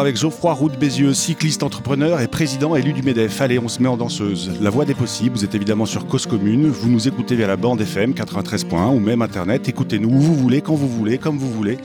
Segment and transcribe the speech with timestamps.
[0.00, 3.40] avec Geoffroy Roux Bézieux, cycliste entrepreneur et président élu du MEDEF.
[3.40, 4.50] Allez, on se met en danseuse.
[4.60, 6.68] La voix des possibles, vous êtes évidemment sur Cause Commune.
[6.68, 9.68] Vous nous écoutez via la bande FM 93.1 ou même Internet.
[9.68, 11.78] Écoutez-nous où vous voulez, quand vous voulez, comme vous voulez.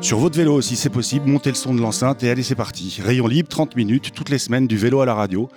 [0.00, 1.28] Sur votre vélo aussi, c'est possible.
[1.28, 2.98] Montez le son de l'enceinte et allez, c'est parti.
[3.02, 5.48] Rayon libre, 30 minutes, toutes les semaines, du vélo à la radio.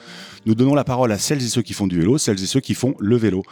[0.45, 2.61] Nous donnons la parole à celles et ceux qui font du vélo, celles et ceux
[2.61, 3.43] qui font le vélo.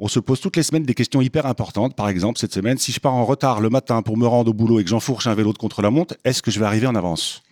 [0.00, 1.96] On se pose toutes les semaines des questions hyper importantes.
[1.96, 4.54] Par exemple, cette semaine, si je pars en retard le matin pour me rendre au
[4.54, 7.42] boulot et que j'enfourche un vélo de contre-la-montre, est-ce que je vais arriver en avance?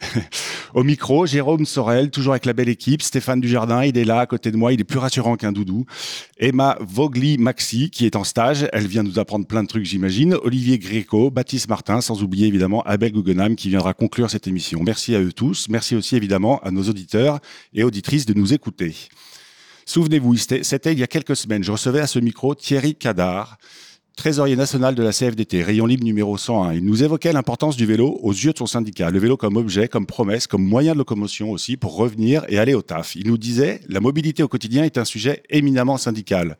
[0.74, 3.02] Au micro, Jérôme Sorel, toujours avec la belle équipe.
[3.02, 5.86] Stéphane Dujardin, il est là à côté de moi, il est plus rassurant qu'un doudou.
[6.38, 10.34] Emma Vogli-Maxi, qui est en stage, elle vient nous apprendre plein de trucs, j'imagine.
[10.42, 14.82] Olivier Gréco, Baptiste Martin, sans oublier évidemment Abel Guggenheim, qui viendra conclure cette émission.
[14.84, 15.68] Merci à eux tous.
[15.68, 17.38] Merci aussi évidemment à nos auditeurs
[17.72, 18.94] et auditrices de nous écouter.
[19.86, 23.58] Souvenez-vous, c'était il y a quelques semaines, je recevais à ce micro Thierry Cadar,
[24.16, 26.74] trésorier national de la CFDT, rayon libre numéro 101.
[26.74, 29.10] Il nous évoquait l'importance du vélo aux yeux de son syndicat.
[29.10, 32.74] Le vélo comme objet, comme promesse, comme moyen de locomotion aussi pour revenir et aller
[32.74, 33.16] au taf.
[33.16, 36.56] Il nous disait, la mobilité au quotidien est un sujet éminemment syndical.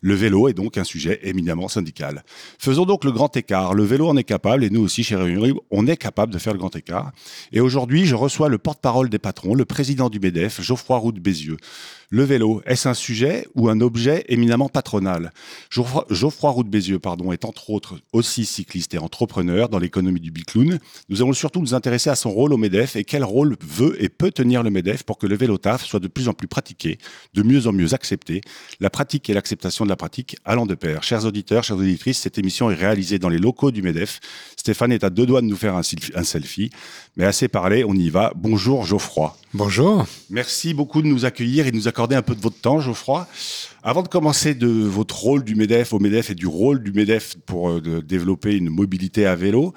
[0.00, 2.22] Le vélo est donc un sujet éminemment syndical.
[2.58, 3.74] Faisons donc le grand écart.
[3.74, 6.38] Le vélo en est capable, et nous aussi, chez Réunion Libre, on est capable de
[6.38, 7.10] faire le grand écart.
[7.52, 11.56] Et aujourd'hui, je reçois le porte-parole des patrons, le président du MEDEF, Geoffroy Roux Bézieux.
[12.10, 15.30] Le vélo, est-ce un sujet ou un objet éminemment patronal?
[15.68, 20.78] Geoffroy, Roux Bézieux pardon, est entre autres aussi cycliste et entrepreneur dans l'économie du bicloun.
[21.10, 24.08] Nous allons surtout nous intéresser à son rôle au MEDEF et quel rôle veut et
[24.08, 26.96] peut tenir le MEDEF pour que le vélo taf soit de plus en plus pratiqué,
[27.34, 28.40] de mieux en mieux accepté.
[28.80, 31.02] La pratique et l'acceptation de la pratique allant de pair.
[31.02, 34.20] Chers auditeurs, chères auditrices, cette émission est réalisée dans les locaux du MEDEF.
[34.56, 36.70] Stéphane est à deux doigts de nous faire un selfie.
[37.18, 38.32] Mais assez parlé, on y va.
[38.34, 39.36] Bonjour Geoffroy.
[39.54, 40.06] Bonjour.
[40.28, 43.26] Merci beaucoup de nous accueillir et de nous accorder un peu de votre temps, Geoffroy.
[43.82, 47.36] Avant de commencer de votre rôle du MEDEF au MEDEF et du rôle du MEDEF
[47.46, 49.72] pour euh, développer une mobilité à vélo,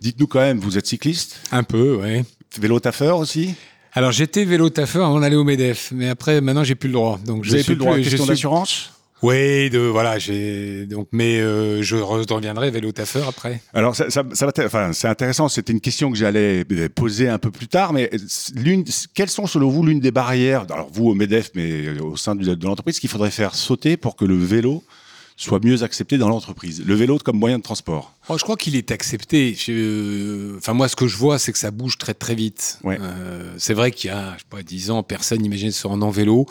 [0.00, 1.40] dites-nous quand même, vous êtes cycliste?
[1.50, 2.22] Un peu, oui.
[2.60, 3.54] Vélo taffeur aussi?
[3.92, 7.18] Alors j'étais vélo taffeur avant d'aller au Medef, mais après maintenant j'ai plus le droit.
[7.26, 7.96] Donc je n'ai plus le droit.
[7.96, 8.92] Question d'assurance?
[9.22, 13.60] Oui, de voilà, j'ai donc, mais euh, je reviendrai vélo taffeur après.
[13.74, 15.48] Alors ça, ça, ça enfin c'est intéressant.
[15.48, 16.64] C'était une question que j'allais
[16.94, 18.10] poser un peu plus tard, mais
[18.54, 22.34] l'une, quelles sont selon vous l'une des barrières, alors vous au Medef, mais au sein
[22.34, 24.82] de, de l'entreprise, qu'il faudrait faire sauter pour que le vélo
[25.36, 26.82] soit mieux accepté dans l'entreprise?
[26.86, 28.14] Le vélo comme moyen de transport?
[28.28, 29.54] Oh, Je crois qu'il est accepté.
[30.56, 32.78] Enfin, moi, ce que je vois, c'est que ça bouge très très vite.
[32.84, 32.98] Ouais.
[33.00, 36.06] Euh, c'est vrai qu'il y a, je sais pas, 10 ans, personne n'imaginait se rendre
[36.06, 36.46] en vélo.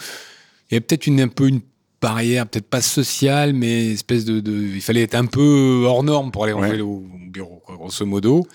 [0.69, 1.61] Il y a peut-être une, un peu une
[2.01, 6.31] barrière, peut-être pas sociale, mais espèce de, de, il fallait être un peu hors norme
[6.31, 8.47] pour aller en vélo au bureau, quoi, grosso modo.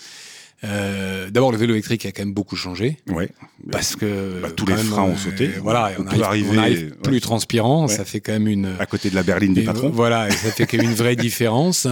[0.65, 2.99] Euh, D'abord, le vélo électrique a quand même beaucoup changé.
[3.09, 3.29] Ouais.
[3.71, 5.49] Parce que bah, tous les freins ont sauté.
[5.49, 7.87] Euh, voilà, on, on, arrive, on arrive plus transpirant.
[7.89, 8.75] Ça fait quand même une.
[8.79, 9.91] À côté de la berline des patrons.
[9.91, 11.87] Voilà, ça fait quand même une vraie différence.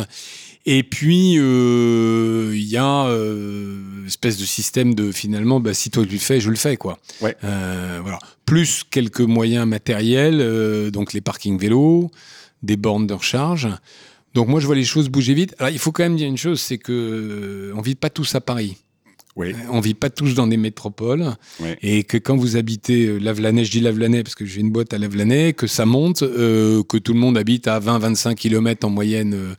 [0.65, 6.05] Et puis, euh, il y a euh, espèce de système de finalement, bah, si toi
[6.05, 6.99] tu le fais, je le fais, quoi.
[7.21, 7.37] Ouais.
[7.45, 8.19] Euh, voilà.
[8.47, 12.11] Plus quelques moyens matériels, euh, donc les parkings vélos,
[12.63, 13.69] des bornes de recharge.
[14.35, 15.55] Donc moi, je vois les choses bouger vite.
[15.59, 18.35] Alors, il faut quand même dire une chose, c'est que euh, on vit pas tous
[18.35, 18.77] à Paris.
[19.35, 19.55] Oui.
[19.71, 21.71] On vit pas tous dans des métropoles oui.
[21.81, 24.99] et que quand vous habitez Lavelanet, je dis Lavelanet parce que j'ai une boîte à
[24.99, 29.33] Lavelanet, que ça monte, euh, que tout le monde habite à 20-25 km en moyenne
[29.33, 29.55] euh,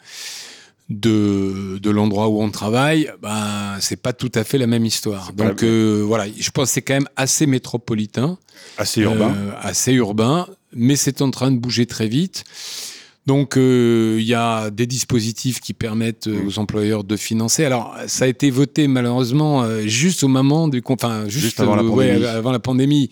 [0.89, 5.33] de, de l'endroit où on travaille, ben c'est pas tout à fait la même histoire.
[5.33, 8.37] Donc euh, voilà, je pense que c'est quand même assez métropolitain,
[8.77, 12.43] assez urbain, euh, assez urbain, mais c'est en train de bouger très vite.
[13.25, 17.63] Donc il euh, y a des dispositifs qui permettent euh, aux employeurs de financer.
[17.63, 21.83] Alors ça a été voté malheureusement juste au moment du, enfin juste, juste avant, la
[21.83, 23.09] ouais, avant la pandémie.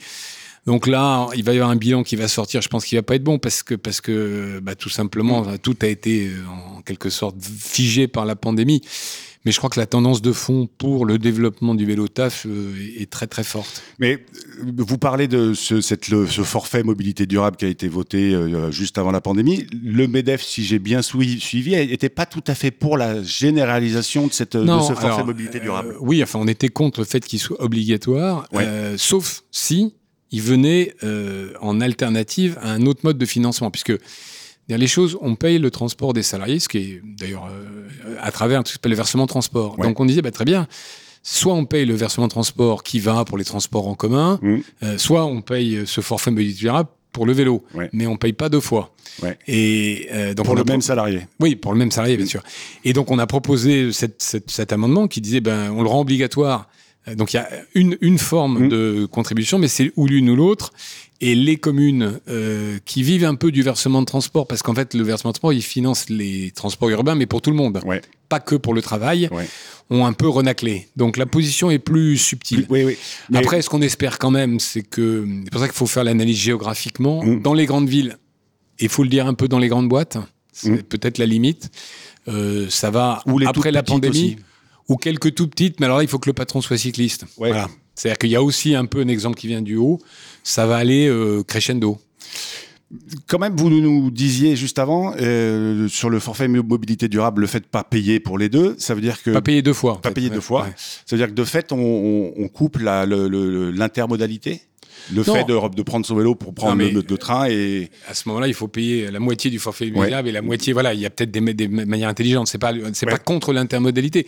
[0.66, 2.62] Donc là, il va y avoir un bilan qui va sortir.
[2.62, 5.58] Je pense qu'il va pas être bon parce que parce que bah, tout simplement mmh.
[5.60, 8.82] tout a été en quelque sorte figé par la pandémie.
[9.44, 12.76] Mais je crois que la tendance de fond pour le développement du vélo taf euh,
[13.00, 13.82] est très très forte.
[13.98, 14.24] Mais
[14.64, 18.70] vous parlez de ce, cette, le, ce forfait mobilité durable qui a été voté euh,
[18.70, 19.66] juste avant la pandémie.
[19.84, 24.34] Le MEDEF, si j'ai bien suivi, n'était pas tout à fait pour la généralisation de,
[24.34, 25.94] cette, non, de ce forfait alors, mobilité durable.
[25.94, 28.64] Euh, oui, enfin on était contre le fait qu'il soit obligatoire, ouais.
[28.64, 29.96] euh, sauf si
[30.32, 33.94] il venait euh, en alternative à un autre mode de financement, puisque
[34.78, 38.64] les choses, on paye le transport des salariés, ce qui est d'ailleurs euh, à travers
[38.66, 39.78] ce le versement transport.
[39.78, 39.88] Ouais.
[39.88, 40.68] Donc on disait, bah, très bien,
[41.24, 44.58] soit on paye le versement transport qui va pour les transports en commun, mmh.
[44.84, 47.90] euh, soit on paye ce forfait mobilité durable pour le vélo, ouais.
[47.92, 48.94] mais on paye pas deux fois.
[49.22, 49.38] Ouais.
[49.46, 51.28] Et euh, donc pour le même salarié.
[51.42, 52.42] Oui, pour le même salarié, bien sûr.
[52.86, 56.00] Et donc on a proposé cette, cette, cet amendement qui disait, ben, on le rend
[56.00, 56.70] obligatoire
[57.16, 58.70] Donc il y a une, une forme Mm.
[58.70, 60.72] de contribution, mais c'est ou l'une ou l'autre.
[61.24, 64.94] Et les communes euh, qui vivent un peu du versement de transport, parce qu'en fait
[64.96, 68.02] le versement de transport, il finance les transports urbains, mais pour tout le monde, Ouais.
[68.30, 69.48] pas que pour le travail, Ouais.
[69.92, 70.88] ont un peu renaclé.
[70.96, 72.66] Donc la position est plus subtile.
[72.70, 72.98] Oui, oui.
[73.30, 76.04] Mais- Après, ce qu'on espère quand même, c'est que c'est pour ça qu'il faut faire
[76.04, 77.24] l'analyse géographiquement.
[77.24, 77.42] Mm.
[77.42, 78.18] Dans les grandes villes,
[78.80, 80.18] il faut le dire un peu dans les grandes boîtes,
[80.52, 80.84] c'est Mm.
[80.84, 81.70] peut-être la limite.
[82.28, 84.36] Euh, ça va Ou les après la pandémie, aussi.
[84.92, 87.24] Ou quelques tout petites, mais alors là, il faut que le patron soit cycliste.
[87.38, 87.50] Ouais.
[87.50, 87.70] Voilà.
[87.96, 90.00] C'est-à-dire qu'il y a aussi un peu un exemple qui vient du haut.
[90.44, 91.98] Ça va aller euh, crescendo.
[93.28, 97.62] Quand même, vous nous disiez juste avant, euh, sur le forfait mobilité durable, le fait
[97.62, 99.32] de pas payer pour les deux, ça veut dire que...
[99.32, 100.02] Pas payer deux fois.
[100.02, 100.16] pas fait.
[100.16, 100.64] payer Ouais, deux fois.
[100.64, 100.74] ouais.
[100.76, 104.62] Ça veut dire que de fait, on, on, on coupe l'intermodalité?
[105.14, 105.34] Le Non.
[105.34, 107.90] fait de, de prendre son vélo pour prendre Non, le, le train et...
[108.08, 110.94] À ce moment-là, il faut payer la moitié du forfait immobiliable et la moitié, voilà,
[110.94, 112.48] il y a peut-être des, des manières intelligentes.
[112.48, 113.12] C'est pas, c'est Ouais.
[113.14, 114.28] pas contre l'intermodalité.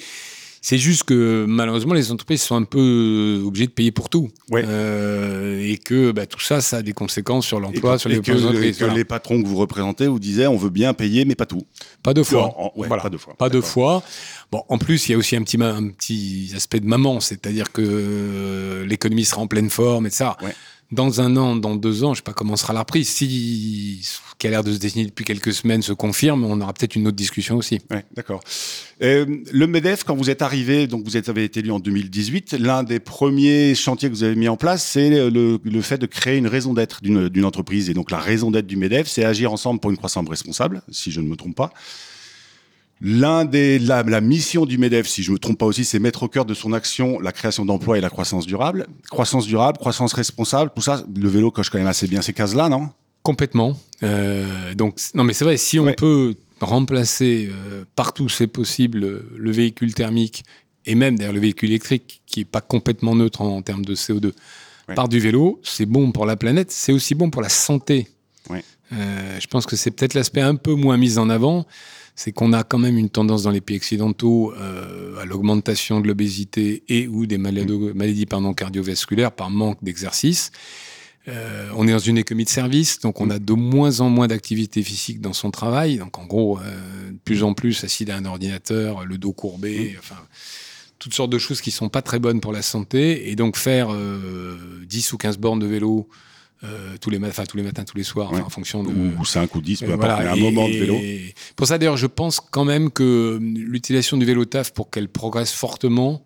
[0.66, 4.30] C'est juste que malheureusement, les entreprises sont un peu obligées de payer pour tout.
[4.50, 4.64] Ouais.
[4.66, 8.32] Euh, et que bah, tout ça, ça a des conséquences sur l'emploi, sur les que,
[8.32, 8.78] entreprises.
[8.78, 8.94] que voilà.
[8.98, 11.64] les patrons que vous représentez vous disaient on veut bien payer mais pas tout.
[12.02, 12.44] Pas deux fois.
[12.58, 13.04] En- en- ouais, Voilà.
[13.04, 13.36] pas deux fois.
[13.38, 14.04] Pas deux fois.
[14.54, 17.74] Bon, en plus, il y a aussi un petit, un petit aspect de maman, c'est-à-dire
[17.74, 20.38] que euh, l'économie sera en pleine forme et ça.
[20.42, 20.56] Ouais.
[20.94, 23.10] Dans un an, dans deux ans, je sais pas comment sera la reprise.
[23.10, 26.72] Si ce qui a l'air de se dessiner depuis quelques semaines se confirme, on aura
[26.72, 27.80] peut-être une autre discussion aussi.
[27.90, 28.42] Ouais, d'accord.
[29.02, 32.84] Euh, le MEDEF, quand vous êtes arrivé, donc vous avez été élu en 2018, l'un
[32.84, 36.38] des premiers chantiers que vous avez mis en place, c'est le, le fait de créer
[36.38, 37.90] une raison d'être d'une entreprise.
[37.90, 41.12] Et donc la raison d'être du MEDEF, c'est agir ensemble pour une croissance responsable, si
[41.12, 41.74] je ne me trompe pas.
[43.06, 46.24] L'un des la, la mission du Medef, si je me trompe pas aussi, c'est mettre
[46.24, 48.88] au cœur de son action la création d'emplois et la croissance durable.
[49.12, 51.04] Croissance durable, croissance responsable, tout ça.
[51.14, 52.90] Le vélo coche quand même assez bien ces cases-là, non?
[53.22, 53.78] Complètement.
[54.04, 55.94] Euh, donc, non, mais c'est vrai, si on Ouais.
[55.96, 60.46] peut remplacer euh, partout c'est possible le véhicule thermique
[60.86, 63.96] et même d'ailleurs le véhicule électrique qui est pas complètement neutre en, en termes de
[63.96, 64.32] CO2
[64.90, 64.96] Ouais.
[64.96, 68.08] par du vélo, c'est bon pour la planète, c'est aussi bon pour la santé.
[68.50, 68.64] Ouais.
[68.92, 71.66] Euh, je pense que c'est peut-être l'aspect un peu moins mis en avant,
[72.16, 76.08] c'est qu'on a quand même une tendance dans les pays occidentaux euh, à l'augmentation de
[76.08, 80.52] l'obésité et ou des maladies, maladies pardon, cardiovasculaires par manque d'exercice.
[81.30, 84.28] Euh, on est dans une économie de service, donc on a de moins en moins
[84.28, 85.98] d'activité physique dans son travail.
[85.98, 89.96] Donc en gros, euh, de plus en plus assis à un ordinateur, le dos courbé,
[90.00, 90.18] enfin
[91.00, 93.30] toutes sortes de choses qui sont pas très bonnes pour la santé.
[93.30, 96.08] Et donc faire euh, 10 ou 15 bornes de vélo
[96.64, 98.42] euh, tous les matins, enfin, tous les matins, tous les soirs, Ouais.
[98.42, 98.90] en fonction de,
[99.20, 100.98] Ou 5 ou 10, peu euh, importe, voilà, mais un et- moment de vélo.
[101.56, 105.52] Pour ça, d'ailleurs, je pense quand même que l'utilisation du vélo taf, pour qu'elle progresse
[105.52, 106.26] fortement,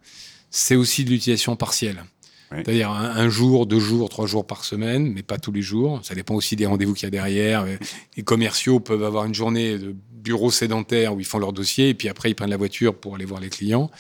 [0.49, 2.03] c'est aussi de l'utilisation partielle.
[2.51, 2.61] Ouais.
[2.63, 5.99] C'est-à-dire un, un jour, deux jours, trois jours par semaine, mais pas tous les jours.
[6.03, 7.63] Ça dépend aussi des rendez-vous qu'il y a derrière.
[7.63, 7.75] Euh,
[8.15, 11.93] Les commerciaux peuvent avoir une journée de bureau sédentaire où ils font leur dossier et
[11.93, 13.91] puis après ils prennent la voiture pour aller voir les clients.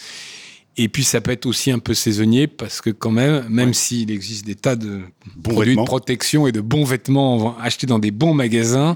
[0.79, 3.73] Et puis ça peut être aussi un peu saisonnier parce que quand même, même Ouais.
[3.73, 5.01] s'il existe des tas de
[5.35, 5.83] Bons produits vêtements.
[5.83, 8.95] de protection et de bons vêtements achetés dans des bons magasins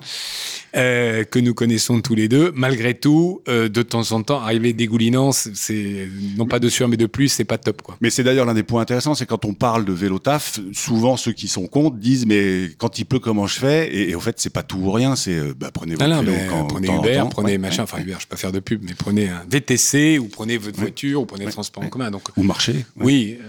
[0.76, 2.52] euh, que nous connaissons tous les deux.
[2.56, 6.08] Malgré tout, euh, de temps en temps, arriver dégoulinant, c'est-
[6.38, 7.98] non pas de sur mais de plus, c'est pas top quoi.
[8.02, 11.18] Mais c'est d'ailleurs l'un des points intéressants, c'est quand on parle de vélo taf, souvent
[11.18, 13.94] ceux qui sont contre disent mais quand il pleut comment je fais?
[13.94, 16.08] Et, et au fait c'est pas tout ou rien, c'est euh, bah, prenez votre Ah
[16.08, 17.30] non, vélo quand prenez Uber, temps.
[17.30, 18.00] prenez Ouais, machin, ouais, enfin.
[18.02, 20.86] Uber, je peux pas faire de pub, mais prenez un VTC ou prenez votre Ouais.
[20.86, 22.12] voiture ou prenez le transport en commun.
[22.12, 22.86] Donc ou marcher.
[22.98, 23.44] oui, euh,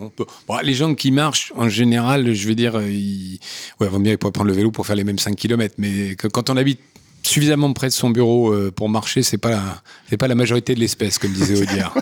[0.00, 0.24] on peut.
[0.48, 3.38] Bon, les gens qui marchent, en général, je vais dire, euh, ils...
[3.80, 6.14] ouais, vaut mieux ils pourraient prendre le vélo pour faire les mêmes 5 km, mais
[6.16, 6.80] que quand on habite
[7.22, 10.74] suffisamment près de son bureau euh, pour marcher, c'est pas la, c'est pas la majorité
[10.74, 11.96] de l'espèce, comme disait Audiard.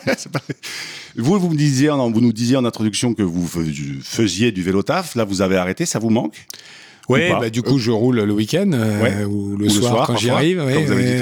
[1.16, 4.82] Vous, vous me disiez, vous nous disiez en introduction que vous fais- faisiez du vélo
[4.82, 5.14] taf.
[5.14, 5.86] Là, vous avez arrêté.
[5.86, 6.46] Ça vous manque
[7.08, 9.24] Ouais, bah, du coup, je roule le week-end euh, Ouais.
[9.24, 10.58] ou le Ou le soir, quand j'y arrive.
[10.64, 11.20] ouais, ouais,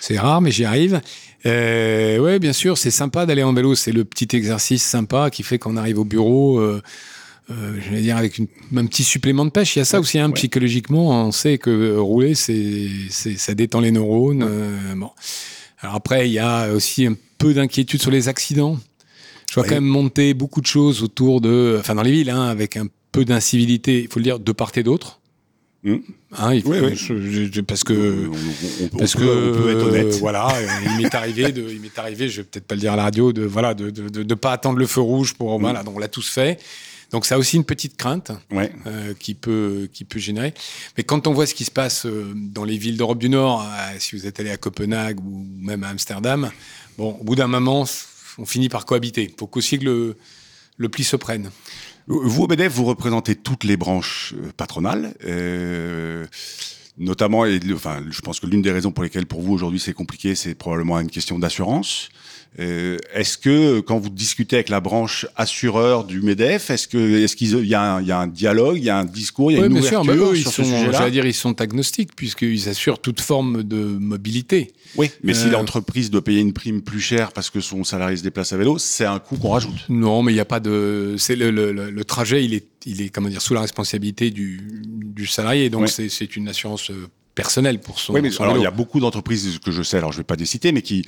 [0.00, 1.00] C'est rare, mais j'y arrive.
[1.46, 3.74] Euh, ouais, bien sûr, c'est sympa d'aller en vélo.
[3.74, 6.58] C'est le petit exercice sympa qui fait qu'on arrive au bureau.
[6.58, 6.82] Euh,
[7.50, 9.76] euh, je vais dire avec une- un petit supplément de pêche.
[9.76, 10.34] Il y a ça aussi, hein, ouais.
[10.34, 14.42] psychologiquement, on sait que euh, rouler, c'est, ça détend les neurones.
[14.46, 15.10] euh, bon.
[15.80, 18.78] Alors après, il y a aussi un peu d'inquiétude sur les accidents.
[19.48, 22.48] Je vois quand même monter beaucoup de choses autour de, enfin dans les villes, hein,
[22.48, 24.02] avec un peu d'incivilité.
[24.02, 25.20] Il faut le dire de part et d'autre.
[25.86, 26.96] Hein, il faut- Oui, oui.
[26.96, 27.92] je- je- parce que
[28.28, 30.06] on, on- on parce peut, que on peut être honnête.
[30.14, 30.48] euh, voilà,
[30.84, 33.04] il m'est arrivé de, il m'est arrivé, je vais peut-être pas le dire à la
[33.04, 35.96] radio, de voilà, de de, de, de pas attendre le feu rouge pour voilà, donc
[35.96, 36.58] on l'a tous fait.
[37.10, 38.70] Donc ça a aussi une petite crainte Ouais.
[38.86, 40.52] euh, qui peut qui peut générer.
[40.96, 43.64] Mais quand on voit ce qui se passe euh, dans les villes d'Europe du Nord,
[43.98, 46.50] si vous êtes allé à Copenhague ou même à Amsterdam,
[46.98, 47.86] bon, au bout d'un moment,
[48.36, 49.32] on finit par cohabiter.
[49.38, 50.16] Faut qu'aussi que le
[50.76, 51.50] le pli se prenne.
[52.08, 55.14] Vous, au MEDEF, vous représentez toutes les branches euh, patronales.
[55.24, 56.26] Euh,
[56.98, 59.92] Notamment, et, enfin, je pense que l'une des raisons pour lesquelles pour vous aujourd'hui c'est
[59.92, 62.08] compliqué, c'est probablement une question d'assurance.
[62.58, 67.36] Euh, est-ce que quand vous discutez avec la branche assureur du Medef, est-ce que est-ce
[67.36, 70.02] qu'il y, a un dialogue, il y a un discours, il y a une ouverture
[70.02, 74.72] sûr, bah, sur ce sujet-là dire, ils sont agnostiques puisqu'ils assurent toute forme de mobilité.
[74.96, 78.16] Oui, mais si euh, l'entreprise doit payer une prime plus chère parce que son salarié
[78.16, 79.84] se déplace à vélo, c'est un coût qu'on rajoute.
[79.88, 81.14] Non, mais il n'y a pas de.
[81.18, 84.60] C'est le, le, le, trajet, il est, il est comment dire sous la responsabilité du,
[84.86, 88.14] du salarié, donc c'est une assurance euh, personnelle pour son.
[88.14, 90.36] Oui, mais alors il y a beaucoup d'entreprises que je sais, alors je vais pas
[90.36, 91.04] les citer, mais qui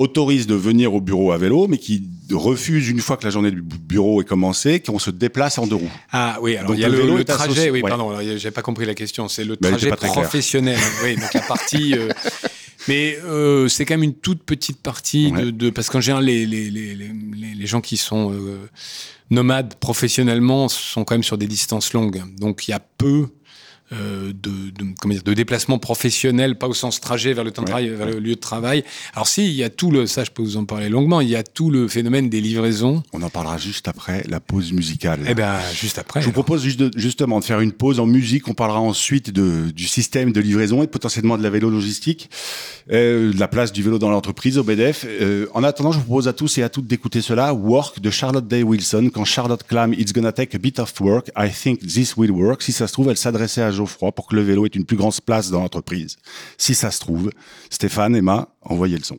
[0.00, 3.50] autorise de venir au bureau à vélo, mais qui refuse une fois que la journée
[3.50, 5.92] du bureau est commencée, qu'on se déplace en deux roues.
[6.10, 7.68] Ah oui, alors il y a le, trajet.
[7.68, 9.28] Oui, pardon, j'ai pas compris la question.
[9.28, 10.78] C'est le trajet professionnel.
[11.04, 11.94] oui, donc la partie.
[11.94, 12.08] Euh,
[12.90, 16.44] mais euh, c'est quand même une toute petite partie de, de, parce qu'en général les,
[16.44, 18.68] les, les, les, gens qui sont euh,
[19.30, 22.20] nomades professionnellement sont quand même sur des distances longues.
[22.36, 23.28] Donc il y a peu
[23.92, 27.66] de, de, comment dire, de déplacement professionnel, pas au sens trajet vers le temps de
[27.66, 28.84] travail, vers le lieu de travail.
[29.14, 31.28] Alors si, il y a tout le, ça je peux vous en parler longuement, il
[31.28, 33.02] y a tout le phénomène des livraisons.
[33.12, 35.20] On en parlera juste après la pause musicale.
[35.28, 36.20] Eh ben, juste après.
[36.20, 38.48] Je vous propose juste de, justement de faire une pause en musique.
[38.48, 42.30] On parlera ensuite de, du système de livraison et potentiellement de la vélo logistique,
[42.90, 45.04] euh, de la place du vélo dans l'entreprise au BDF.
[45.06, 47.52] Euh, en attendant, je vous propose à tous et à toutes d'écouter cela.
[47.54, 49.10] Work de Charlotte Day Wilson.
[49.12, 52.62] Quand Charlotte clame It's gonna take a bit of work, I think this will work.
[52.62, 54.96] Si ça se trouve, elle s'adressait à Geoffroy pour que le vélo ait une plus
[54.96, 56.16] grande place dans l'entreprise.
[56.58, 57.30] Si ça se trouve,
[57.70, 59.18] Stéphane, Emma, envoyez le son.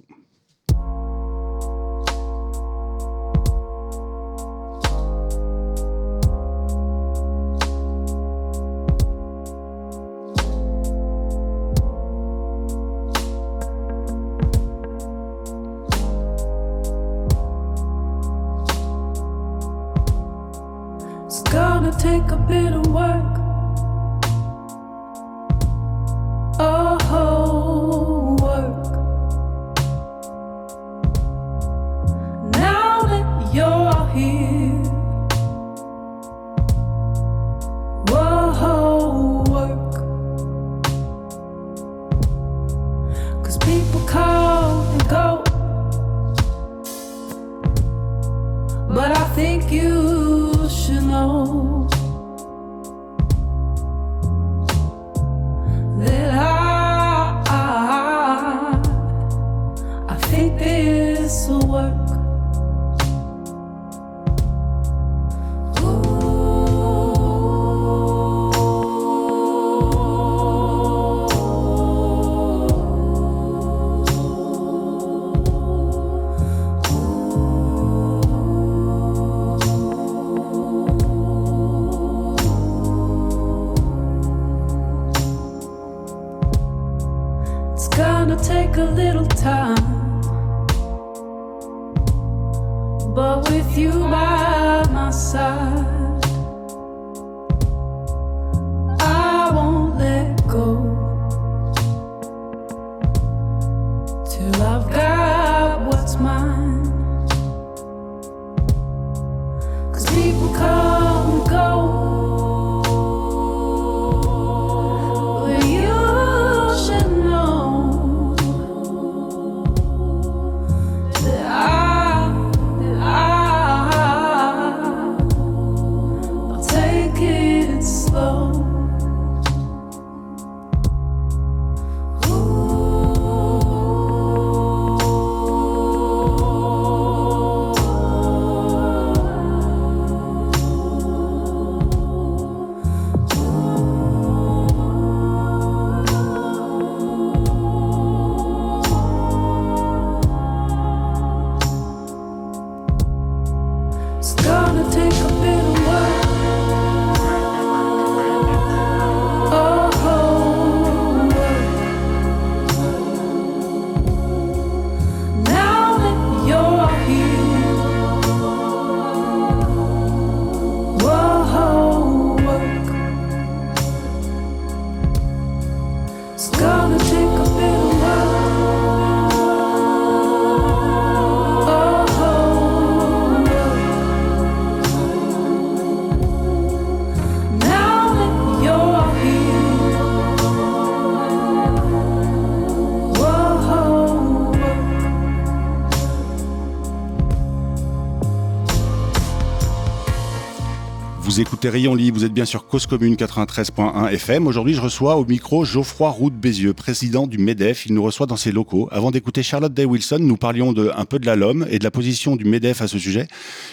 [201.62, 204.48] Écoutez Rayon Libre, vous êtes bien sur Cause Commune 93.1 FM.
[204.48, 207.86] Aujourd'hui, je reçois au micro Geoffroy Roux Bézieux, président du MEDEF.
[207.86, 208.88] Il nous reçoit dans ses locaux.
[208.90, 211.84] Avant d'écouter Charlotte Day Wilson, nous parlions de, un peu de la LOM et de
[211.84, 213.28] la position du MEDEF à ce sujet.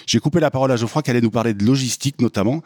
[0.05, 2.63] J'ai coupé la parole à Geoffroy qui allait nous parler de logistique notamment.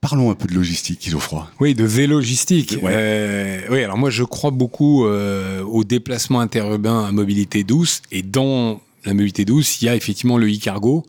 [0.00, 1.48] Parlons un peu de logistique, Geoffroy.
[1.60, 2.76] Oui, de vélogistique.
[2.82, 8.22] Euh, oui, alors moi je crois beaucoup euh, au déplacement interurbain à mobilité douce et
[8.22, 11.04] dans la mobilité douce, il y a effectivement le e-cargo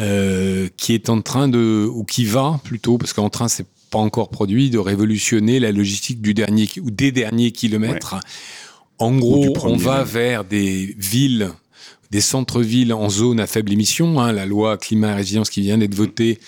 [0.00, 3.98] euh, qui est en train de, ou qui va plutôt, parce qu'en train c'est pas
[3.98, 8.16] encore produit, de révolutionner la logistique du dernier ou des derniers kilomètres.
[8.98, 11.50] En gros, on va vers des villes,
[12.10, 14.20] des centres-villes en zone à faible émission.
[14.20, 16.38] Hein, la loi climat et résilience qui vient d'être votée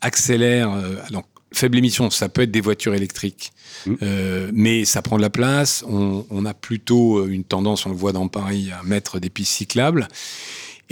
[0.00, 0.72] accélère.
[0.72, 0.96] Euh,
[1.56, 3.52] faible émission, ça peut être des voitures électriques,
[3.86, 3.94] mmh.
[4.02, 5.84] euh, mais ça prend de la place.
[5.88, 9.30] On, on, a plutôt euh, une tendance, on le voit dans Paris, à mettre des
[9.30, 10.08] pistes cyclables.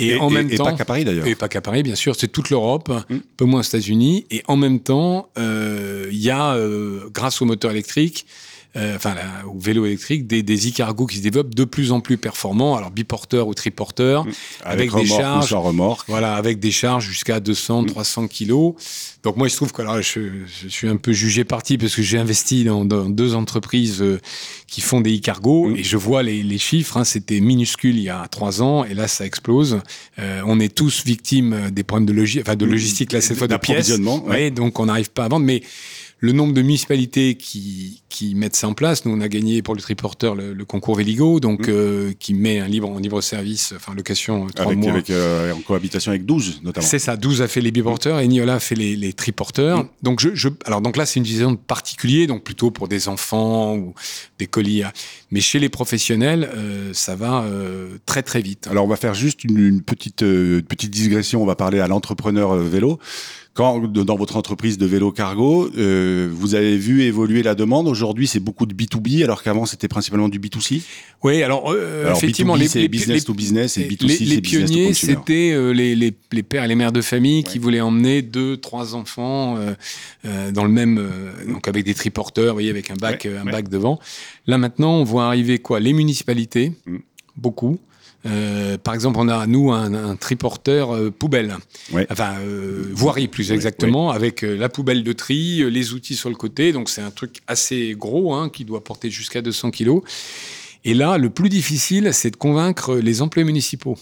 [0.00, 1.26] Et, en même temps, pas qu'à Paris d'ailleurs.
[1.26, 3.14] Et pas qu'à Paris, bien sûr, c'est toute l'Europe, mmh.
[3.14, 4.26] un peu moins aux États-Unis.
[4.31, 8.26] Et en même temps, euh, il y a, euh, grâce aux moteurs électriques,
[8.77, 9.17] euh, enfin
[9.53, 12.93] au vélo électrique, des, des e-cargos qui se développent de plus en plus performants, alors
[12.93, 14.33] biporteurs ou triporteurs, mmh.
[14.62, 16.09] avec, avec des charges, remorque.
[16.09, 17.87] voilà, avec des charges jusqu'à 200, mmh.
[17.87, 18.75] 300 kilos.
[19.25, 21.97] Donc moi, il se trouve que alors, je, je, suis un peu jugé parti parce
[21.97, 24.21] que j'ai investi dans, dans, deux entreprises euh,
[24.69, 25.77] qui font des e-cargos mmh.
[25.77, 26.97] et je vois les, les chiffres.
[26.97, 29.81] Hein, C'était minuscule il y a trois ans et là, ça explose.
[30.21, 33.49] Euh, on est tous victimes des problèmes de, logi enfin, de logistique, là, cette fois
[33.49, 33.99] de pièces.
[33.99, 34.21] Ouais.
[34.27, 35.62] Ouais, donc on n'arrive pas à vendre, mais
[36.21, 39.07] le nombre de municipalités qui, qui mettent ça en place.
[39.07, 41.71] Nous, on a gagné pour le triporteur le, le concours Véligo, donc mmh.
[41.71, 44.93] euh, qui met un libre en libre service, enfin location trois avec, mois.
[44.93, 46.87] Avec, euh, en cohabitation avec 12 notamment.
[46.87, 48.23] C'est ça, 12 a fait les biporteurs mmh.
[48.23, 49.85] et Niola a fait les, les triporteurs.
[49.85, 49.89] Mmh.
[50.03, 53.09] Donc je, je, alors donc là c'est une vision de particulier, donc plutôt pour des
[53.09, 53.95] enfants ou
[54.39, 54.83] des colis.
[55.31, 58.67] Mais chez les professionnels, euh, ça va euh, très très vite.
[58.67, 61.43] Alors on va faire juste une, une petite euh, petite digression.
[61.43, 62.99] On va parler à l'entrepreneur euh, vélo
[63.52, 67.88] quand dans votre entreprise de vélo cargo, euh, vous avez vu évoluer la demande.
[67.88, 70.83] Aujourd'hui, c'est beaucoup de B2B, alors qu'avant, c'était principalement du B2C.
[71.25, 74.40] Oui, alors, euh, alors effectivement, B2B, c'est business les, to business et B2C, les, les
[74.40, 77.42] pionniers, c'était euh, les, les, les, pères et les mères de famille ouais.
[77.42, 79.75] qui voulaient emmener deux, trois enfants euh,
[80.25, 83.37] euh, dans le même, euh, donc avec des triporteurs, vous voyez, avec un bac, ouais,
[83.37, 83.52] un ouais.
[83.52, 83.99] bac devant.
[84.47, 85.80] Là maintenant, on voit arriver quoi?
[85.80, 86.99] Les municipalités, mm.
[87.36, 87.78] beaucoup.
[88.26, 91.56] Euh, par exemple, on a nous un, un triporteur euh, poubelle,
[91.93, 92.06] ouais.
[92.11, 96.35] enfin euh, voirie plus exactement, ouais, avec la poubelle de tri, les outils sur le
[96.37, 96.73] côté.
[96.73, 100.02] Donc c'est un truc assez gros hein, qui doit porter jusqu'à 200 kilos.
[100.85, 103.97] Et là, le plus difficile, c'est de convaincre les employés municipaux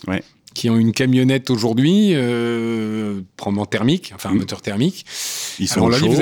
[0.58, 4.38] qui ont une camionnette aujourd'hui, euh, probablement thermique, enfin un mmh.
[4.38, 5.06] moteur thermique.
[5.60, 6.12] Ils sont chauds.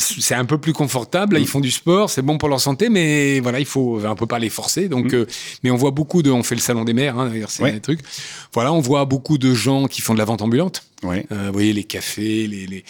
[0.00, 1.34] C'est un peu plus confortable.
[1.34, 4.16] Là, ils font du sport, c'est bon pour leur santé, mais voilà, il faut un
[4.16, 4.88] peu pas les forcer.
[4.88, 5.14] Donc, mmh.
[5.14, 5.26] euh,
[5.62, 7.72] mais on voit beaucoup de, on fait le salon des maires, hein, d'ailleurs, c'est ouais.
[7.72, 8.00] un truc.
[8.52, 10.82] Voilà, on voit beaucoup de gens qui font de la vente ambulante.
[11.04, 11.24] Ouais.
[11.30, 12.84] Euh, vous voyez les cafés, les, les...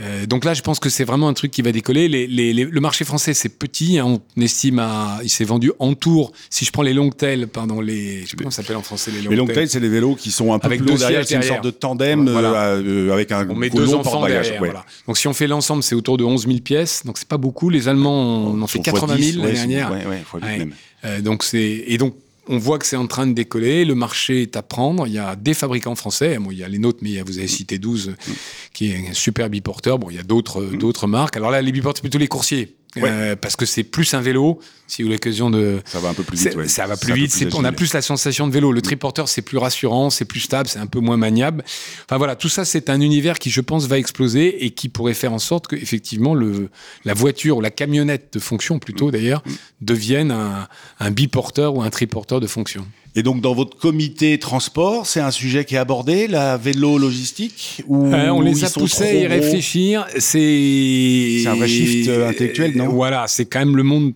[0.00, 2.08] Euh, donc là, je pense que c'est vraiment un truc qui va décoller.
[2.08, 3.98] Les, les, les, le marché français, c'est petit.
[3.98, 6.32] Hein, on estime à, il s'est vendu en tour.
[6.48, 9.10] Si je prends les long tails, pardon, les, je sais comment ça s'appelle en français
[9.10, 11.26] les long, les long c'est les vélos qui sont un peu avec plus derrière.
[11.26, 12.66] C'est une sorte de tandem voilà.
[12.74, 14.60] euh, avec un on met deux enfants derrière.
[14.60, 14.68] Ouais.
[14.70, 14.84] Voilà.
[15.06, 17.02] Donc si on fait l'ensemble, c'est autour de 11 000 pièces.
[17.04, 17.68] Donc c'est pas beaucoup.
[17.70, 19.92] Les Allemands, on en fait 80 000 l'année dernière.
[19.92, 20.72] Ouais, ouais, fois même.
[21.04, 22.14] Euh, donc c'est et donc
[22.50, 25.18] on voit que c'est en train de décoller, le marché est à prendre, il y
[25.18, 28.08] a des fabricants français, bon, il y a les nôtres, mais vous avez cité 12,
[28.08, 28.32] mmh.
[28.72, 31.36] qui est un super biporteur, bon, il y a d'autres d'autres marques.
[31.36, 33.02] Alors là, les biporteurs, c'est plutôt les coursiers, ouais.
[33.04, 35.80] euh, parce que c'est plus un vélo, si vous avez l'occasion de...
[35.84, 36.68] Ça va un peu plus vite, ouais.
[36.68, 38.72] Ça va plus vite, plus on a plus la sensation de vélo.
[38.72, 41.64] Le triporteur, c'est plus rassurant, c'est plus stable, c'est un peu moins maniable.
[42.04, 45.14] Enfin voilà, tout ça, c'est un univers qui, je pense, va exploser et qui pourrait
[45.14, 46.70] faire en sorte que, effectivement, le,
[47.04, 49.12] la voiture ou la camionnette de fonction, plutôt mmh.
[49.12, 49.42] d'ailleurs,
[49.80, 52.86] devienne un, un biporteur ou un triporteur de fonction.
[53.16, 57.82] Et donc dans votre comité transport, c'est un sujet qui est abordé, la vélo logistique
[57.88, 60.06] ou euh, On les a poussés à y réfléchir.
[60.18, 62.88] C'est un vrai shift euh, intellectuel, non?
[62.88, 64.12] Voilà, c'est quand même le monde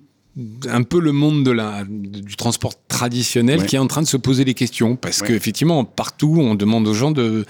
[0.69, 3.67] un peu le monde de la, du transport traditionnel ouais.
[3.67, 5.29] qui est en train de se poser des questions parce ouais.
[5.29, 7.45] qu'effectivement partout on demande aux gens de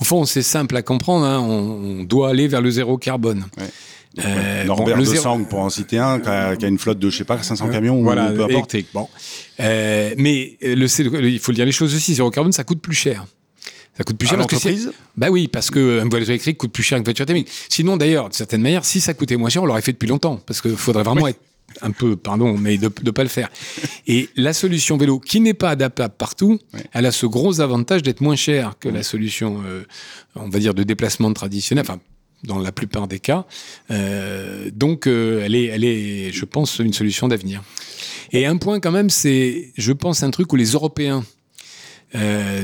[0.00, 3.44] au fond c'est simple à comprendre hein, on, on, doit aller vers le zéro carbone
[3.58, 3.66] ouais.
[4.18, 6.98] Euh, Norbert bon, de Sang, pour en citer un, qui a, qui a, une flotte
[6.98, 8.76] de, je sais pas, 500 camions voilà, ou peu importe.
[8.92, 9.08] Bon.
[9.60, 10.86] Euh, mais le,
[11.28, 13.24] il faut dire les choses aussi, zéro carbone, ça coûte plus cher.
[13.96, 16.98] Ça coûte plus cher à l'entreprise Bah oui, parce qu'une voiture électrique coûte plus cher
[16.98, 17.48] qu'une voiture thermique.
[17.68, 20.40] Sinon, d'ailleurs, de certaine manière, si ça coûtait moins cher, on l'aurait fait depuis longtemps.
[20.46, 21.30] Parce qu'il faudrait vraiment oui.
[21.30, 21.40] être
[21.80, 23.48] un peu, pardon, mais de ne pas le faire.
[24.06, 26.58] Et la solution vélo, qui n'est pas adaptable partout,
[26.92, 29.82] elle a ce gros avantage d'être moins chère que la solution, euh,
[30.34, 31.84] on va dire, de déplacement traditionnel.
[31.86, 32.00] Enfin,
[32.42, 33.46] dans la plupart des cas.
[33.90, 37.62] Euh, donc, euh, elle, est, elle est, je pense, une solution d'avenir.
[38.32, 41.24] Et un point quand même, c'est, je pense, un truc où les Européens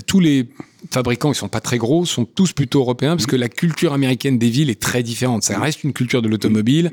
[0.07, 0.49] tous les
[0.91, 4.39] fabricants, ils sont pas très gros, sont tous plutôt européens, parce que la culture américaine
[4.39, 5.43] des villes est très différente.
[5.43, 6.91] Ça reste une culture de l'automobile.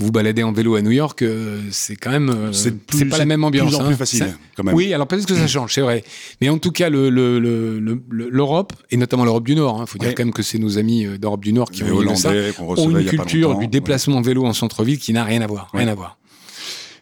[0.00, 3.24] Vous baladez en vélo à New York, euh, c'est quand même, euh, c'est pas la
[3.24, 3.70] même ambiance.
[3.70, 3.86] Plus en hein.
[3.88, 4.72] plus facile, quand même.
[4.76, 6.04] Oui, alors peut-être que ça change, c'est vrai.
[6.40, 10.24] Mais en tout cas, l'Europe, et notamment l'Europe du Nord, il hein, faut dire quand
[10.24, 12.30] même que c'est nos amis euh, d'Europe du Nord qui ont, Hollandais, ça,
[12.60, 15.68] ont une culture du déplacement en vélo en centre-ville qui n'a rien à voir.
[15.74, 16.16] Rien à voir.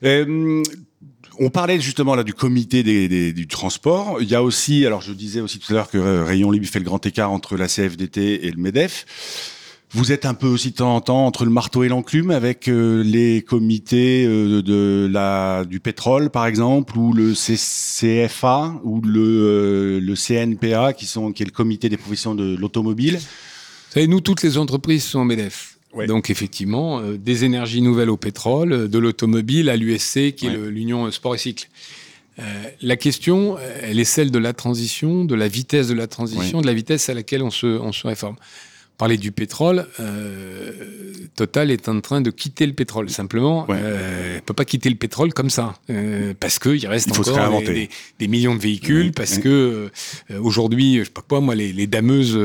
[0.03, 0.63] Euh,
[1.39, 4.19] on parlait justement là du comité des, du transport.
[4.21, 6.79] Il y a aussi, alors je disais aussi tout à l'heure que Rayon Libre fait
[6.79, 9.07] le grand écart entre la CFDT et le MEDEF.
[9.93, 12.69] Vous êtes un peu aussi de temps en temps entre le marteau et l'enclume avec
[12.69, 19.21] euh, les comités euh, de la du pétrole par exemple ou le CFA ou le,
[19.21, 23.17] euh, le CNPA qui sont qui est le comité des professions de l'automobile?
[23.17, 25.76] Vous savez, nous toutes les entreprises sont MEDEF.
[26.05, 30.57] Donc effectivement, euh, des énergies nouvelles au pétrole, euh, de l'automobile à l'USC, qui est
[30.57, 31.69] l'Union Sport et Cycle.
[32.39, 32.43] Euh,
[32.83, 36.67] la question, elle est celle de la transition, de la vitesse de la transition, de
[36.67, 38.37] la vitesse à laquelle on se, on se réforme
[38.99, 40.73] parler du pétrole, euh,
[41.37, 43.11] Total est en train de quitter le pétrole.
[43.11, 47.91] Simplement, euh, peut pas quitter le pétrole comme ça, euh, parce qu'il reste encore des,
[48.19, 49.91] des, millions de véhicules, parce que
[50.31, 52.37] euh, aujourd'hui, je sais pas quoi, moi, les, les dameuses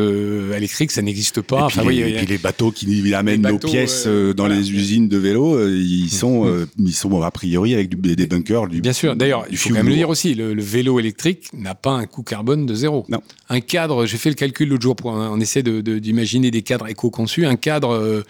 [0.55, 1.63] électriques, ça n'existe pas.
[1.63, 5.07] Et puis, enfin, les, et puis les bateaux qui amènent nos pièces dans les usines
[5.07, 6.67] de vélo, ils sont, mm.
[6.79, 8.67] ils sont a priori avec du, des bunkers.
[8.67, 9.15] Du, Bien sûr.
[9.15, 12.07] D'ailleurs, il faut quand même le dire aussi, le, le vélo électrique n'a pas un
[12.07, 13.05] coût carbone de zéro.
[13.09, 13.21] Non.
[13.49, 17.45] Un cadre, j'ai fait le calcul l'autre jour pour on essaie d'imaginer des cadres éco-conçus.
[17.45, 18.23] Un cadre euh,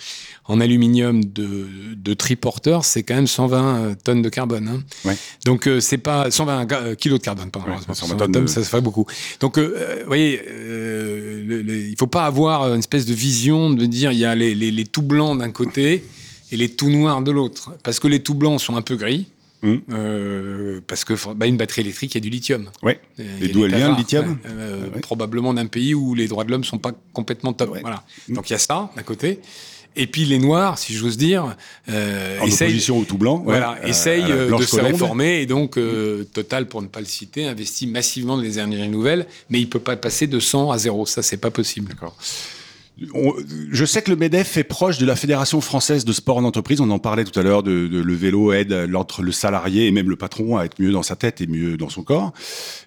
[0.46, 4.84] en aluminium de, de triporteur, c'est quand même 120 euh, tonnes de carbone.
[5.06, 5.14] Hein.
[5.46, 7.72] Donc euh, c'est pas 120 kilos de carbone, pardon.
[7.94, 9.06] 120 tonnes, ça se fait beaucoup.
[9.40, 9.72] Donc vous
[10.08, 14.56] voyez, il faut pas avoir une espèce de vision de dire il y a les,
[14.56, 16.04] les, les tout blancs d'un côté
[16.52, 19.28] et les tout noirs de l'autre, parce que les tout blancs sont un peu gris.
[19.64, 19.76] Mmh.
[19.92, 22.70] Euh, parce que bah, une batterie électrique, il y a du lithium.
[22.82, 23.00] Ouais.
[23.20, 26.64] Et d'où elle vient le lithium euh, Probablement d'un pays où les droits de l'homme
[26.64, 27.78] sont pas complètement top.
[27.82, 28.04] Voilà.
[28.28, 28.34] Mmh.
[28.34, 29.40] Donc il y a ça d'un côté.
[29.96, 31.56] Et puis les Noirs, si j'ose dire,
[31.90, 35.78] euh, en essayent, opposition au tout blanc, voilà, euh, essayent de se réformer et donc
[35.78, 39.70] euh, Total, pour ne pas le citer, investit massivement dans les énergies nouvelles, mais il
[39.70, 41.06] peut pas passer de 100 à 0.
[41.06, 41.90] Ça, c'est pas possible.
[41.90, 42.16] D'accord
[43.72, 46.82] je sais que le MEDEF est proche de la Fédération française de sport en entreprise.
[46.82, 50.10] On en parlait tout à l'heure de, le vélo aide entre le salarié et même
[50.10, 52.34] le patron à être mieux dans sa tête et mieux dans son corps.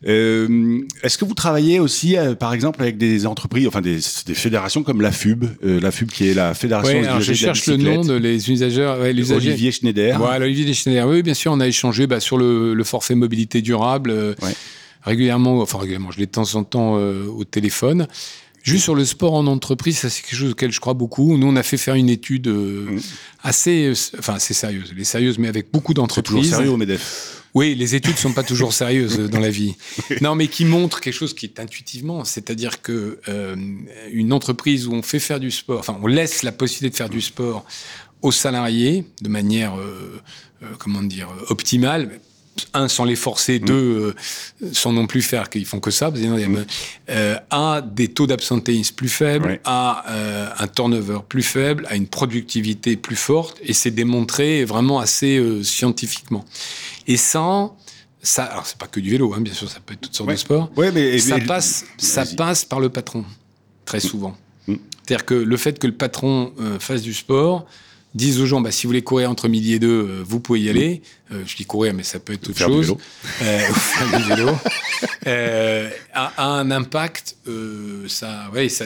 [0.06, 4.82] Euh, est-ce que vous travaillez aussi, euh, par exemple, avec des entreprises, enfin des, fédérations
[4.82, 8.02] comme la FUB, euh, la FUB qui est la Fédération ouais, Je cherche le nom
[8.02, 8.86] de les usagers.
[8.86, 10.18] Olivier Schneider.
[10.18, 11.06] Voilà, Olivier Schneider.
[11.08, 14.14] Oui, bien sûr, on a échangé bah, sur le, forfait mobilité durable.
[15.02, 18.06] régulièrement, enfin régulièrement, je l'ai de temps en temps au téléphone.
[18.64, 21.36] Juste sur le sport en entreprise, ça c'est quelque chose auquel je crois beaucoup.
[21.36, 23.00] Nous, on a fait faire une étude euh, mm.
[23.42, 26.44] assez, euh, enfin assez sérieuse, elle est sérieuse, mais avec beaucoup d'entreprises.
[26.44, 27.42] Toujours sérieux au Medef.
[27.52, 29.76] Oui, les études sont pas toujours sérieuses dans la vie.
[30.20, 33.54] Non, mais qui montrent quelque chose qui est intuitivement, c'est-à-dire que euh,
[34.10, 37.08] une entreprise où on fait faire du sport, enfin on laisse la possibilité de faire
[37.08, 37.64] du sport
[38.22, 40.20] aux salariés de manière, euh,
[40.62, 42.20] euh comment dire, optimale
[42.72, 43.64] un, sans les forcer, mm.
[43.64, 44.14] deux, euh,
[44.72, 46.64] sans non plus faire qu'ils font que ça, mm.
[47.10, 52.06] euh, a des taux d'absentéisme plus faibles, a euh, un turnover plus faible, a une
[52.06, 56.44] productivité plus forte, et c'est démontré vraiment assez scientifiquement.
[57.06, 57.70] Et ça,
[58.22, 60.30] ça, alors c'est pas que du vélo, hein, bien sûr, ça peut être toutes sortes
[60.30, 60.70] de sports.
[60.76, 63.24] mais, ça passe, ça passe par le patron
[63.84, 64.02] très mm.
[64.02, 64.36] souvent.
[64.66, 67.66] C'est-à-dire que le fait que le patron fasse du sport,
[68.14, 70.60] disent aux gens, bah, si vous voulez courir entre midi et deux, euh, vous pouvez
[70.60, 71.02] y aller.
[71.32, 72.80] Euh, je dis courir, mais ça peut être autre faire chose.
[72.80, 73.00] Du vélo.
[73.42, 74.50] Euh, faire du vélo.
[75.26, 78.84] Euh, a, a, un impact, euh, ça, ouais, ça,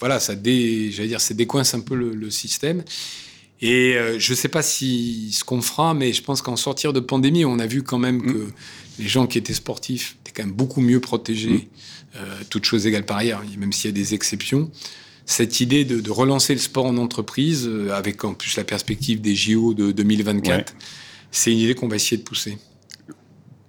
[0.00, 2.82] voilà, ça dé, j'allais dire, ça décoince un peu le, le système.
[3.60, 7.00] Et je ne sais pas si ce qu'on fera, mais je pense qu'en sortir de
[7.00, 8.52] pandémie, on a vu quand même que mm.
[8.98, 11.68] les gens qui étaient sportifs étaient quand même beaucoup mieux protégés,
[12.14, 12.18] mm.
[12.50, 14.70] toutes choses égales par ailleurs, même s'il y a des exceptions
[15.26, 19.34] cette idée de, relancer le sport en entreprise, euh, avec en plus la perspective des
[19.34, 20.74] JO de 2024,
[21.30, 22.58] c'est une idée qu'on va essayer de pousser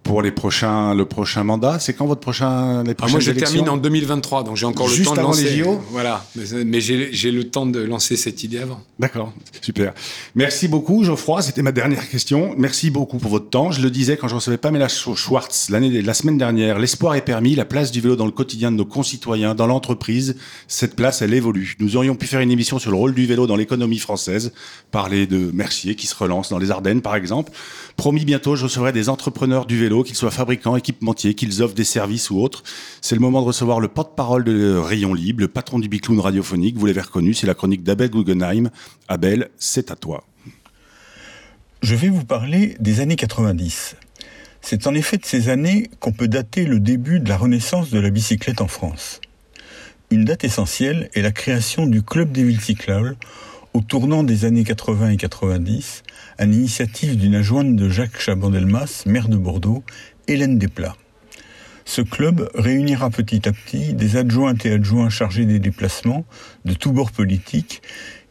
[0.06, 1.80] pour les prochains, le prochain mandat.
[1.80, 5.04] C'est quand votre prochain, les ah, Moi, je termine en 2023, donc j'ai encore le
[5.04, 5.44] temps de lancer.
[5.46, 8.80] les JO voilà, mais, j'ai le temps de lancer cette idée avant.
[9.00, 9.94] D'accord, super.
[10.36, 11.42] Merci beaucoup, Geoffroy.
[11.42, 12.54] C'était ma dernière question.
[12.56, 13.72] Merci beaucoup pour votre temps.
[13.72, 16.78] Je le disais quand je recevais Pamela Schwartz l'année, la semaine dernière.
[16.78, 17.56] L'espoir est permis.
[17.56, 20.36] La place du vélo dans le quotidien de nos concitoyens, dans l'entreprise,
[20.68, 21.78] cette place, elle évolue.
[21.80, 24.54] Nous aurions pu faire une émission sur le rôle du vélo dans l'économie française,
[24.92, 27.52] parler de Mercier qui se relance dans les Ardennes, par exemple.
[27.98, 31.84] Promis bientôt, je recevrai des entrepreneurs du vélo, qu'ils soient fabricants, équipementiers, qu'ils offrent des
[31.84, 32.64] services ou autres.
[33.02, 36.78] C'est le moment de recevoir le porte-parole de Rayon Libre, le patron du Bicloun radiophonique.
[36.78, 38.70] Vous l'avez reconnu, c'est la chronique d'Abel Guggenheim.
[39.08, 40.24] Abel, c'est à toi.
[41.82, 43.96] Je vais vous parler des années 90.
[44.62, 48.00] C'est en effet de ces années qu'on peut dater le début de la renaissance de
[48.00, 49.22] la bicyclette en France.
[50.10, 53.16] Une date essentielle est la création du Club des villes cyclables
[53.74, 56.04] au tournant des années 80 et 90,
[56.38, 59.84] à l'initiative d'une adjointe de Jacques Chabandelmas, maire de Bordeaux,
[60.28, 60.98] Hélène Desplats.
[61.86, 66.26] Ce club réunira petit à petit des adjointes et adjoints chargés des déplacements
[66.66, 67.82] de tous bords politiques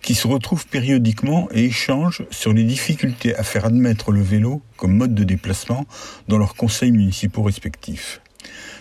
[0.03, 4.97] qui se retrouvent périodiquement et échangent sur les difficultés à faire admettre le vélo comme
[4.97, 5.87] mode de déplacement
[6.29, 8.21] dans leurs conseils municipaux respectifs.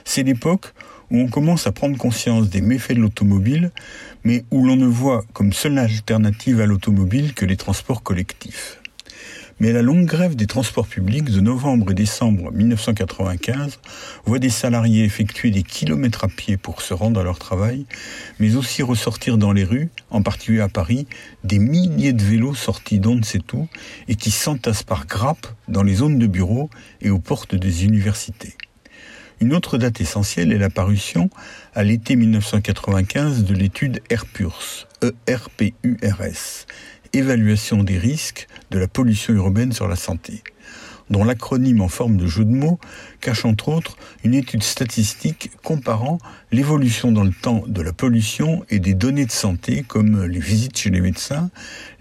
[0.03, 0.73] C'est l'époque
[1.12, 3.71] où on commence à prendre conscience des méfaits de l'automobile,
[4.23, 8.79] mais où l'on ne voit comme seule alternative à l'automobile que les transports collectifs.
[9.63, 13.80] Mais la longue grève des transports publics de novembre et décembre 1995
[14.26, 17.86] voit des salariés effectuer des kilomètres à pied pour se rendre à leur travail,
[18.41, 21.08] mais aussi ressortir dans les rues, en particulier à Paris,
[21.45, 23.69] des milliers de vélos sortis d'on ne sait où
[24.10, 28.58] et qui s'entassent par grappes dans les zones de bureaux et aux portes des universités.
[29.39, 31.30] Une autre date essentielle est l'apparition
[31.73, 36.65] à l'été 1995 de l'étude ERPURS, E-R-P-U-R-S,
[37.13, 40.41] évaluation des risques de la pollution urbaine sur la santé,
[41.10, 42.80] dont l'acronyme en forme de jeu de mots
[43.21, 46.17] cache entre autres une étude statistique comparant
[46.52, 50.78] l'évolution dans le temps de la pollution et des données de santé comme les visites
[50.78, 51.52] chez les médecins,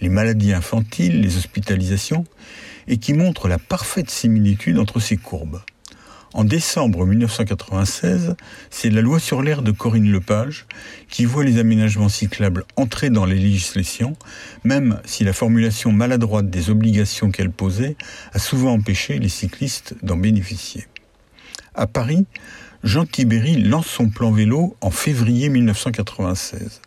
[0.01, 2.25] les maladies infantiles, les hospitalisations,
[2.88, 5.61] et qui montre la parfaite similitude entre ces courbes.
[6.35, 8.37] En décembre 1996,
[8.71, 10.64] c'est la loi sur l'air de Corinne Lepage
[11.11, 14.16] qui voit les aménagements cyclables entrer dans les législations,
[14.64, 17.97] même si la formulation maladroite des obligations qu'elle posait
[18.33, 20.87] a souvent empêché les cyclistes d'en bénéficier.
[21.75, 22.25] À Paris,
[22.83, 26.81] Jean Tibéry lance son plan vélo en février 1996.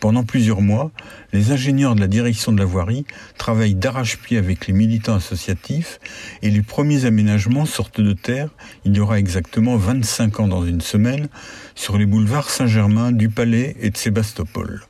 [0.00, 0.92] Pendant plusieurs mois,
[1.32, 3.04] les ingénieurs de la direction de la voirie
[3.36, 5.98] travaillent d'arrache-pied avec les militants associatifs
[6.42, 8.50] et les premiers aménagements sortent de terre,
[8.84, 11.28] il y aura exactement 25 ans dans une semaine,
[11.74, 14.82] sur les boulevards Saint-Germain, du Palais et de Sébastopol.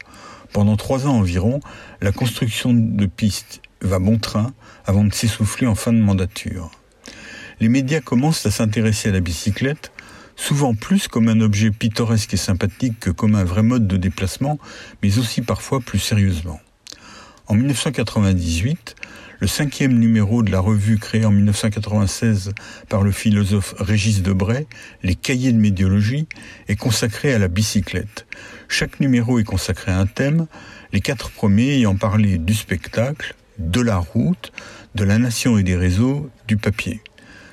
[0.52, 1.60] Pendant trois ans environ,
[2.02, 4.52] la construction de pistes va bon train
[4.84, 6.70] avant de s'essouffler en fin de mandature.
[7.60, 9.90] Les médias commencent à s'intéresser à la bicyclette
[10.38, 14.58] souvent plus comme un objet pittoresque et sympathique que comme un vrai mode de déplacement,
[15.02, 16.60] mais aussi parfois plus sérieusement.
[17.48, 18.94] En 1998,
[19.40, 22.52] le cinquième numéro de la revue créée en 1996
[22.88, 24.66] par le philosophe Régis Debray,
[25.02, 26.26] Les Cahiers de médiologie,
[26.68, 28.26] est consacré à la bicyclette.
[28.68, 30.46] Chaque numéro est consacré à un thème,
[30.92, 34.52] les quatre premiers ayant parlé du spectacle, de la route,
[34.94, 37.00] de la nation et des réseaux, du papier.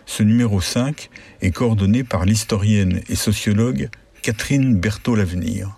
[0.06, 1.10] Ce numéro 5
[1.42, 3.90] est coordonné par l'historienne et sociologue
[4.22, 5.78] Catherine Berthaud-Lavenir.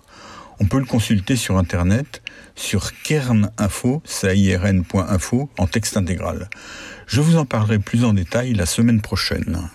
[0.60, 2.22] On peut le consulter sur Internet,
[2.56, 4.02] sur kerninfo,
[5.58, 6.50] en texte intégral.
[7.06, 9.68] Je vous en parlerai plus en détail la semaine prochaine.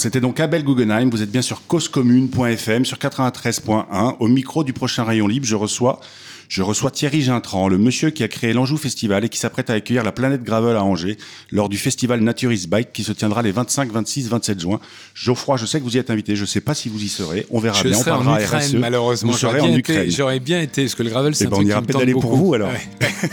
[0.00, 4.16] C'était donc Abel Guggenheim, vous êtes bien sur causecommune.fm, sur 93.1.
[4.18, 6.00] Au micro du prochain Rayon Libre, je reçois
[6.48, 9.74] je reçois Thierry Gintran, le monsieur qui a créé l'Anjou Festival et qui s'apprête à
[9.74, 11.16] accueillir la planète Gravel à Angers
[11.52, 14.80] lors du festival Naturist Bike qui se tiendra les 25, 26, 27 juin.
[15.14, 17.08] Geoffroy, je sais que vous y êtes invité, je ne sais pas si vous y
[17.08, 19.30] serez, on verra bien, on parlera en Ukraine, malheureusement.
[19.30, 20.10] Vous serez en Ukraine.
[20.10, 22.34] J'aurais bien été, parce que le gravel c'est eh un ben, on ira pédaler pour
[22.34, 22.72] vous alors.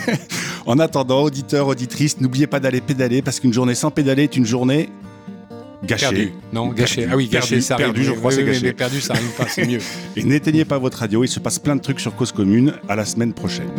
[0.68, 4.46] en attendant, auditeurs, auditrices, n'oubliez pas d'aller pédaler parce qu'une journée sans pédaler est une
[4.46, 4.90] journée
[5.84, 6.06] Gâché.
[6.06, 6.34] Perdu.
[6.54, 7.08] Non, gâché.
[7.10, 8.62] Ah oui, gâché, ça Perdu, je crois, c'est gâché.
[8.64, 9.80] Mais perdu, ça arrive pas, c'est mieux.
[10.16, 12.74] Et n'éteignez pas votre radio, il se passe plein de trucs sur Cause Commune.
[12.90, 13.70] À la semaine prochaine.